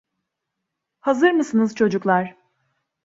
[0.99, 2.35] Hazır mısınız çocuklar?